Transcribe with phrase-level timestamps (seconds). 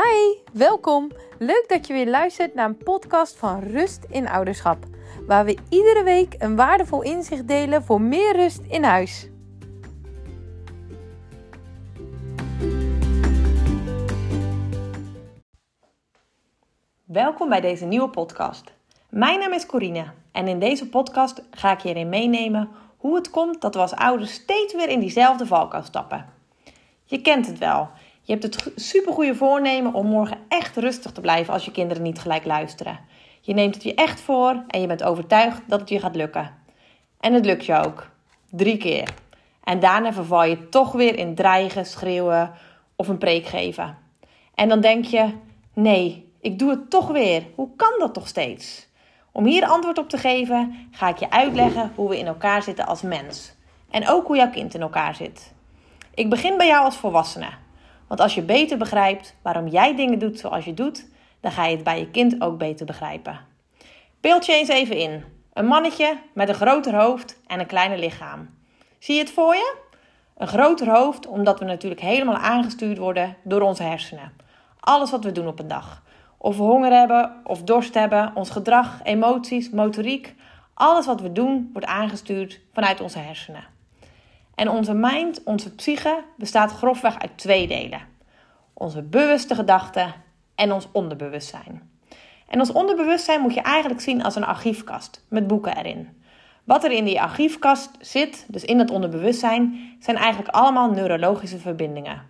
[0.00, 1.10] Hi, welkom.
[1.38, 4.84] Leuk dat je weer luistert naar een podcast van Rust in Ouderschap,
[5.26, 9.28] waar we iedere week een waardevol inzicht delen voor meer rust in huis.
[17.04, 18.72] Welkom bij deze nieuwe podcast.
[19.08, 23.30] Mijn naam is Corine en in deze podcast ga ik je erin meenemen hoe het
[23.30, 26.26] komt dat we als ouders steeds weer in diezelfde valkuil stappen.
[27.04, 27.88] Je kent het wel.
[28.22, 32.18] Je hebt het supergoeie voornemen om morgen echt rustig te blijven als je kinderen niet
[32.18, 32.98] gelijk luisteren.
[33.40, 36.54] Je neemt het je echt voor en je bent overtuigd dat het je gaat lukken.
[37.20, 38.10] En het lukt je ook.
[38.50, 39.14] Drie keer.
[39.64, 42.50] En daarna verval je toch weer in dreigen, schreeuwen
[42.96, 43.98] of een preek geven.
[44.54, 45.32] En dan denk je:
[45.72, 47.42] nee, ik doe het toch weer.
[47.54, 48.88] Hoe kan dat toch steeds?
[49.32, 52.86] Om hier antwoord op te geven, ga ik je uitleggen hoe we in elkaar zitten
[52.86, 53.54] als mens.
[53.90, 55.52] En ook hoe jouw kind in elkaar zit.
[56.14, 57.48] Ik begin bij jou als volwassene.
[58.10, 61.06] Want als je beter begrijpt waarom jij dingen doet zoals je doet,
[61.40, 63.40] dan ga je het bij je kind ook beter begrijpen.
[64.20, 65.24] Beeld je eens even in.
[65.52, 68.48] Een mannetje met een groter hoofd en een kleiner lichaam.
[68.98, 69.76] Zie je het voor je?
[70.36, 74.32] Een groter hoofd omdat we natuurlijk helemaal aangestuurd worden door onze hersenen.
[74.80, 76.02] Alles wat we doen op een dag.
[76.38, 80.34] Of we honger hebben of dorst hebben, ons gedrag, emoties, motoriek,
[80.74, 83.78] alles wat we doen wordt aangestuurd vanuit onze hersenen.
[84.60, 88.00] En onze mind, onze psyche, bestaat grofweg uit twee delen:
[88.72, 90.14] onze bewuste gedachten
[90.54, 91.90] en ons onderbewustzijn.
[92.48, 96.22] En ons onderbewustzijn moet je eigenlijk zien als een archiefkast met boeken erin.
[96.64, 102.22] Wat er in die archiefkast zit, dus in het onderbewustzijn, zijn eigenlijk allemaal neurologische verbindingen.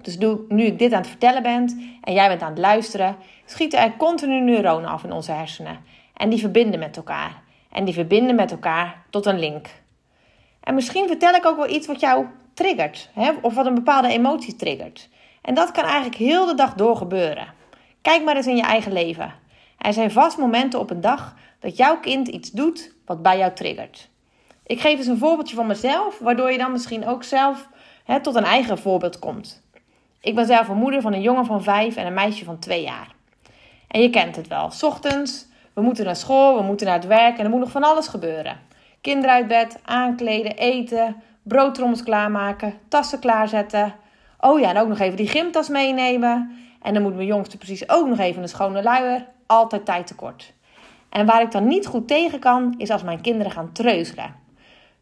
[0.00, 3.80] Dus nu ik dit aan het vertellen ben en jij bent aan het luisteren, schieten
[3.80, 5.78] er continu neuronen af in onze hersenen.
[6.14, 7.42] En die verbinden met elkaar.
[7.72, 9.82] En die verbinden met elkaar tot een link.
[10.64, 13.32] En misschien vertel ik ook wel iets wat jou triggert, hè?
[13.42, 15.08] of wat een bepaalde emotie triggert.
[15.42, 17.46] En dat kan eigenlijk heel de dag door gebeuren.
[18.02, 19.34] Kijk maar eens in je eigen leven.
[19.78, 23.52] Er zijn vast momenten op een dag dat jouw kind iets doet wat bij jou
[23.52, 24.08] triggert.
[24.66, 27.68] Ik geef eens een voorbeeldje van mezelf, waardoor je dan misschien ook zelf
[28.04, 29.62] hè, tot een eigen voorbeeld komt.
[30.20, 32.82] Ik ben zelf een moeder van een jongen van vijf en een meisje van twee
[32.82, 33.14] jaar.
[33.88, 34.70] En je kent het wel.
[34.80, 37.84] Ochtends, we moeten naar school, we moeten naar het werk en er moet nog van
[37.84, 38.58] alles gebeuren.
[39.04, 43.94] Kinderen uit bed, aankleden, eten, broodtrommels klaarmaken, tassen klaarzetten.
[44.40, 46.56] Oh ja, en ook nog even die gymtas meenemen.
[46.82, 49.26] En dan moet mijn jongste precies ook nog even een schone luier.
[49.46, 50.52] Altijd tijd tekort.
[51.08, 54.34] En waar ik dan niet goed tegen kan, is als mijn kinderen gaan treuzelen.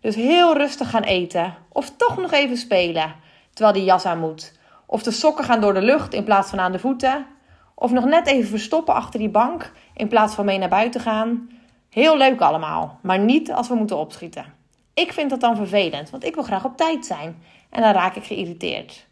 [0.00, 1.54] Dus heel rustig gaan eten.
[1.68, 3.14] Of toch nog even spelen,
[3.52, 4.58] terwijl die jas aan moet.
[4.86, 7.26] Of de sokken gaan door de lucht in plaats van aan de voeten.
[7.74, 11.48] Of nog net even verstoppen achter die bank in plaats van mee naar buiten gaan.
[11.92, 14.54] Heel leuk allemaal, maar niet als we moeten opschieten.
[14.94, 18.16] Ik vind dat dan vervelend, want ik wil graag op tijd zijn en dan raak
[18.16, 19.06] ik geïrriteerd.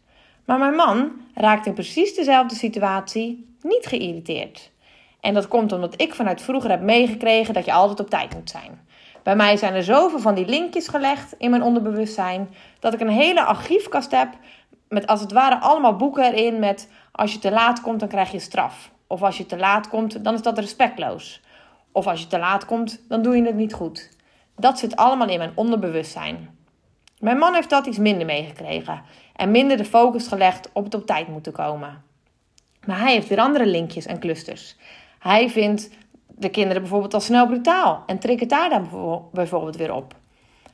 [0.45, 4.71] Maar mijn man raakt in precies dezelfde situatie niet geïrriteerd.
[5.19, 8.49] En dat komt omdat ik vanuit vroeger heb meegekregen dat je altijd op tijd moet
[8.49, 8.87] zijn.
[9.23, 12.49] Bij mij zijn er zoveel van die linkjes gelegd in mijn onderbewustzijn
[12.79, 14.29] dat ik een hele archiefkast heb
[14.89, 18.31] met als het ware allemaal boeken erin met als je te laat komt dan krijg
[18.31, 18.91] je straf.
[19.07, 21.41] Of als je te laat komt dan is dat respectloos.
[21.91, 24.09] Of als je te laat komt, dan doe je het niet goed.
[24.55, 26.57] Dat zit allemaal in mijn onderbewustzijn.
[27.19, 29.01] Mijn man heeft dat iets minder meegekregen
[29.35, 32.03] en minder de focus gelegd op het op tijd moeten komen.
[32.85, 34.75] Maar hij heeft weer andere linkjes en clusters.
[35.19, 35.89] Hij vindt
[36.27, 38.89] de kinderen bijvoorbeeld al snel brutaal en triggert daar dan
[39.33, 40.15] bijvoorbeeld weer op.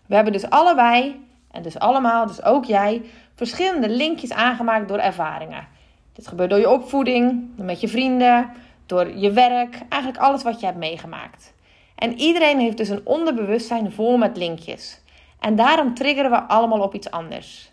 [0.05, 3.01] We hebben dus allebei, en dus allemaal, dus ook jij,
[3.35, 5.67] verschillende linkjes aangemaakt door ervaringen.
[6.13, 8.49] Dit gebeurt door je opvoeding, met je vrienden,
[8.87, 11.53] door je werk, eigenlijk alles wat je hebt meegemaakt.
[11.95, 15.01] En iedereen heeft dus een onderbewustzijn vol met linkjes.
[15.39, 17.71] En daarom triggeren we allemaal op iets anders.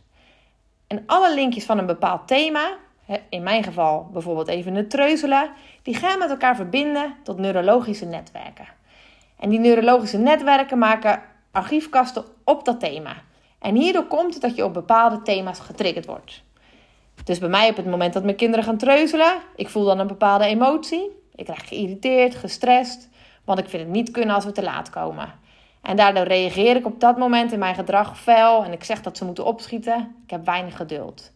[0.87, 2.77] En alle linkjes van een bepaald thema,
[3.29, 5.51] in mijn geval bijvoorbeeld even het treuzelen,
[5.83, 8.67] die gaan met elkaar verbinden tot neurologische netwerken.
[9.39, 13.15] En die neurologische netwerken maken archiefkasten op dat thema.
[13.59, 16.43] En hierdoor komt het dat je op bepaalde thema's getriggerd wordt.
[17.25, 20.07] Dus bij mij op het moment dat mijn kinderen gaan treuzelen, ik voel dan een
[20.07, 21.11] bepaalde emotie.
[21.35, 23.09] Ik raak geïrriteerd, gestrest,
[23.45, 25.33] want ik vind het niet kunnen als we te laat komen.
[25.83, 29.17] En daardoor reageer ik op dat moment in mijn gedrag fel en ik zeg dat
[29.17, 30.15] ze moeten opschieten.
[30.25, 31.33] Ik heb weinig geduld.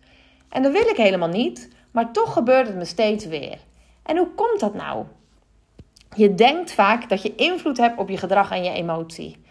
[0.49, 3.59] En dat wil ik helemaal niet, maar toch gebeurt het me steeds weer.
[4.03, 5.05] En hoe komt dat nou?
[6.17, 9.43] Je denkt vaak dat je invloed hebt op je gedrag en je emotie.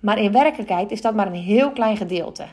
[0.00, 2.44] Maar in werkelijkheid is dat maar een heel klein gedeelte.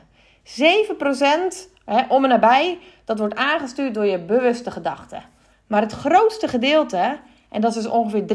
[0.43, 1.76] 7%
[2.07, 5.23] om en nabij, dat wordt aangestuurd door je bewuste gedachten.
[5.67, 7.17] Maar het grootste gedeelte,
[7.49, 8.25] en dat is dus ongeveer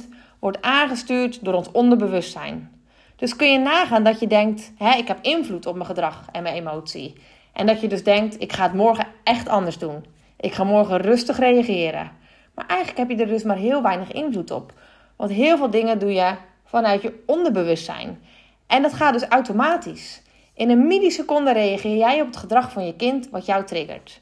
[0.00, 0.08] 93%,
[0.38, 2.82] wordt aangestuurd door ons onderbewustzijn.
[3.16, 6.54] Dus kun je nagaan dat je denkt: ik heb invloed op mijn gedrag en mijn
[6.54, 7.14] emotie.
[7.52, 10.04] En dat je dus denkt: ik ga het morgen echt anders doen.
[10.36, 12.10] Ik ga morgen rustig reageren.
[12.54, 14.72] Maar eigenlijk heb je er dus maar heel weinig invloed op.
[15.16, 18.22] Want heel veel dingen doe je vanuit je onderbewustzijn.
[18.66, 20.22] En dat gaat dus automatisch.
[20.54, 24.20] In een milliseconde reageer jij op het gedrag van je kind wat jou triggert.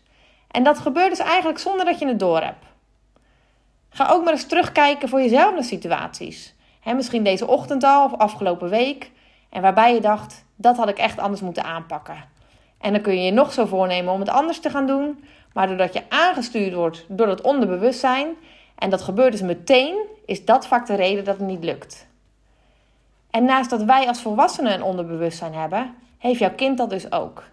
[0.50, 2.66] En dat gebeurt dus eigenlijk zonder dat je het doorhebt.
[3.90, 6.54] Ga ook maar eens terugkijken voor jezelf naar situaties.
[6.84, 9.10] misschien deze ochtend al of afgelopen week.
[9.50, 12.24] En waarbij je dacht, dat had ik echt anders moeten aanpakken.
[12.80, 15.24] En dan kun je je nog zo voornemen om het anders te gaan doen.
[15.52, 18.28] Maar doordat je aangestuurd wordt door het onderbewustzijn,
[18.74, 19.96] en dat gebeurt dus meteen,
[20.26, 22.06] is dat vaak de reden dat het niet lukt.
[23.30, 27.44] En naast dat wij als volwassenen een onderbewustzijn hebben, heeft jouw kind dat dus ook.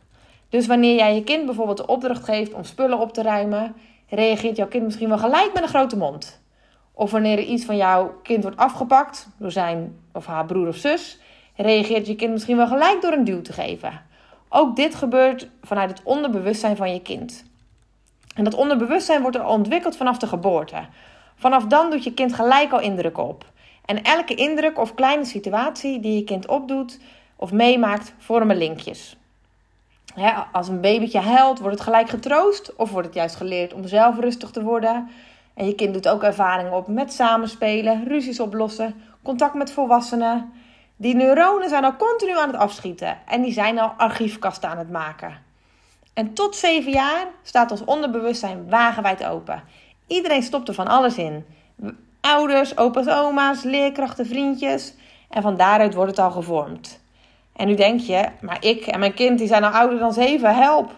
[0.50, 3.76] Dus wanneer jij je kind bijvoorbeeld de opdracht geeft om spullen op te ruimen,
[4.10, 6.42] reageert jouw kind misschien wel gelijk met een grote mond.
[6.92, 10.76] Of wanneer er iets van jouw kind wordt afgepakt door zijn of haar broer of
[10.76, 11.20] zus,
[11.56, 14.02] reageert je kind misschien wel gelijk door een duw te geven.
[14.50, 17.46] Ook dit gebeurt vanuit het onderbewustzijn van je kind.
[18.36, 20.78] En dat onderbewustzijn wordt er ontwikkeld vanaf de geboorte.
[21.36, 23.46] Vanaf dan doet je kind gelijk al indruk op.
[23.86, 27.00] En elke indruk of kleine situatie die je kind opdoet
[27.40, 29.18] of meemaakt, vormen linkjes.
[30.52, 34.20] als een babytje huilt, wordt het gelijk getroost of wordt het juist geleerd om zelf
[34.20, 35.10] rustig te worden.
[35.54, 40.54] En je kind doet ook ervaringen op met samenspelen, ruzies oplossen, contact met volwassenen.
[40.96, 44.92] Die neuronen zijn al continu aan het afschieten en die zijn al archiefkasten aan het
[44.92, 45.38] maken.
[46.14, 49.64] En tot zeven jaar staat ons onderbewustzijn wagenwijd open.
[50.08, 51.46] Iedereen stopt er van alles in.
[52.22, 54.94] Ouders, opa's, oma's, leerkrachten, vriendjes.
[55.30, 57.00] En van daaruit wordt het al gevormd.
[57.60, 60.56] En nu denk je, maar ik en mijn kind die zijn al ouder dan zeven,
[60.56, 60.92] help.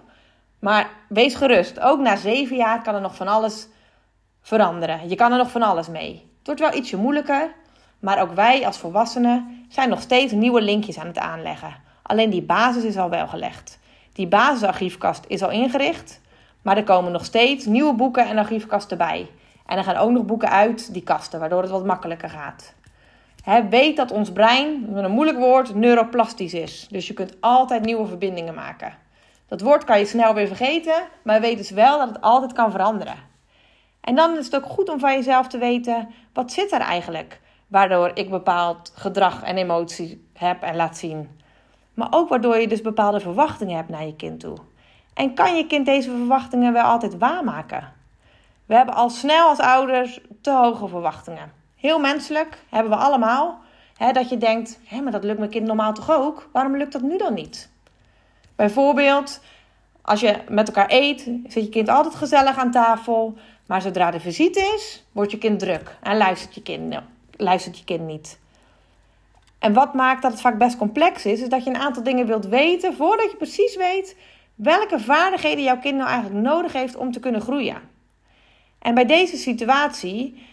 [0.59, 3.67] Maar wees gerust, ook na zeven jaar kan er nog van alles
[4.41, 5.09] veranderen.
[5.09, 6.11] Je kan er nog van alles mee.
[6.37, 7.51] Het wordt wel ietsje moeilijker,
[7.99, 11.75] maar ook wij als volwassenen zijn nog steeds nieuwe linkjes aan het aanleggen.
[12.01, 13.79] Alleen die basis is al wel gelegd.
[14.13, 16.21] Die basisarchiefkast is al ingericht,
[16.61, 19.29] maar er komen nog steeds nieuwe boeken en archiefkasten bij.
[19.65, 22.73] En er gaan ook nog boeken uit die kasten, waardoor het wat makkelijker gaat.
[23.69, 26.87] Weet dat ons brein, met een moeilijk woord, neuroplastisch is.
[26.89, 28.93] Dus je kunt altijd nieuwe verbindingen maken.
[29.47, 32.71] Dat woord kan je snel weer vergeten, maar weet dus wel dat het altijd kan
[32.71, 33.15] veranderen.
[34.01, 37.39] En dan is het ook goed om van jezelf te weten, wat zit er eigenlijk?
[37.67, 41.39] Waardoor ik bepaald gedrag en emotie heb en laat zien.
[41.93, 44.57] Maar ook waardoor je dus bepaalde verwachtingen hebt naar je kind toe.
[45.13, 47.93] En kan je kind deze verwachtingen wel altijd waarmaken?
[48.65, 51.60] We hebben al snel als ouders te hoge verwachtingen.
[51.81, 53.59] Heel menselijk hebben we allemaal.
[53.97, 56.49] Hè, dat je denkt, hé, maar dat lukt mijn kind normaal toch ook?
[56.51, 57.71] Waarom lukt dat nu dan niet?
[58.55, 59.41] Bijvoorbeeld,
[60.01, 63.37] als je met elkaar eet, zit je kind altijd gezellig aan tafel.
[63.65, 66.95] Maar zodra de visite is, wordt je kind druk en luistert je kind,
[67.35, 68.39] luistert je kind niet.
[69.59, 72.25] En wat maakt dat het vaak best complex is, is dat je een aantal dingen
[72.25, 74.15] wilt weten voordat je precies weet
[74.55, 77.81] welke vaardigheden jouw kind nou eigenlijk nodig heeft om te kunnen groeien.
[78.79, 80.49] En bij deze situatie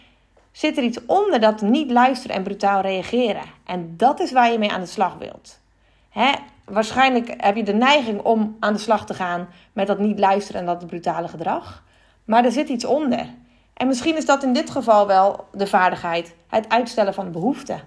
[0.59, 3.43] zit er iets onder dat niet luisteren en brutaal reageren.
[3.65, 5.59] En dat is waar je mee aan de slag wilt.
[6.09, 6.31] Hè?
[6.65, 10.61] Waarschijnlijk heb je de neiging om aan de slag te gaan met dat niet luisteren
[10.61, 11.83] en dat brutale gedrag.
[12.25, 13.25] Maar er zit iets onder.
[13.73, 17.81] En misschien is dat in dit geval wel de vaardigheid, het uitstellen van behoeften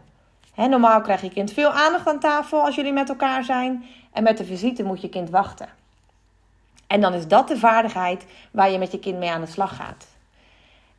[0.55, 3.85] normaal krijg je kind veel aandacht aan tafel als jullie met elkaar zijn.
[4.13, 5.69] En met de visite moet je kind wachten.
[6.87, 9.77] En dan is dat de vaardigheid waar je met je kind mee aan de slag
[9.77, 10.07] gaat.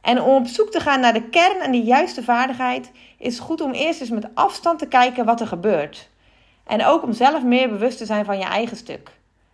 [0.03, 3.43] En om op zoek te gaan naar de kern en de juiste vaardigheid, is het
[3.43, 6.09] goed om eerst eens met afstand te kijken wat er gebeurt.
[6.67, 9.11] En ook om zelf meer bewust te zijn van je eigen stuk.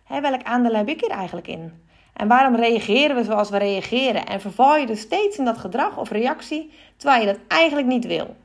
[0.08, 1.72] welk aandeel heb ik hier eigenlijk in?
[2.12, 4.26] En waarom reageren we zoals we reageren?
[4.26, 8.06] En verval je dus steeds in dat gedrag of reactie terwijl je dat eigenlijk niet
[8.06, 8.36] wil?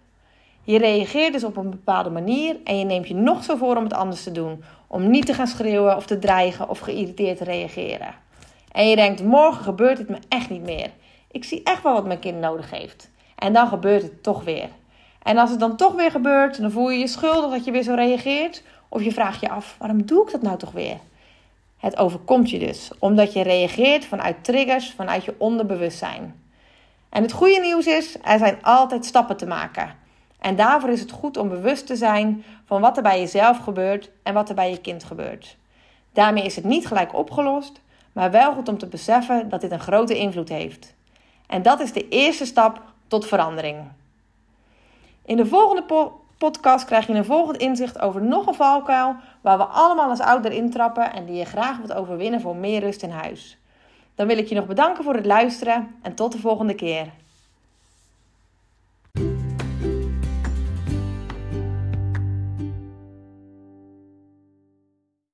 [0.64, 3.84] Je reageert dus op een bepaalde manier en je neemt je nog zo voor om
[3.84, 4.64] het anders te doen.
[4.88, 8.16] Om niet te gaan schreeuwen of te dreigen of geïrriteerd te reageren.
[8.72, 10.90] En je denkt, morgen gebeurt het me echt niet meer.
[11.36, 13.10] Ik zie echt wel wat mijn kind nodig heeft.
[13.36, 14.70] En dan gebeurt het toch weer.
[15.24, 17.84] En als het dan toch weer gebeurt, dan voel je je schuldig dat je weer
[17.84, 18.64] zo reageert.
[18.90, 20.98] Of je vraagt je af, waarom doe ik dat nou toch weer?
[21.78, 26.42] Het overkomt je dus, omdat je reageert vanuit triggers, vanuit je onderbewustzijn.
[27.10, 29.96] En het goede nieuws is, er zijn altijd stappen te maken.
[30.40, 34.12] En daarvoor is het goed om bewust te zijn van wat er bij jezelf gebeurt
[34.24, 35.58] en wat er bij je kind gebeurt.
[36.14, 37.82] Daarmee is het niet gelijk opgelost,
[38.14, 40.95] maar wel goed om te beseffen dat dit een grote invloed heeft.
[41.48, 43.78] En dat is de eerste stap tot verandering.
[45.26, 49.64] In de volgende podcast krijg je een volgend inzicht over nog een valkuil waar we
[49.64, 53.58] allemaal als ouder intrappen en die je graag wilt overwinnen voor meer rust in huis.
[54.16, 57.10] Dan wil ik je nog bedanken voor het luisteren en tot de volgende keer.